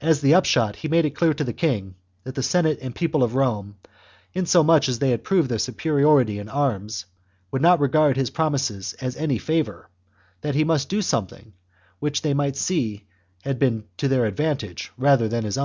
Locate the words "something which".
11.02-12.22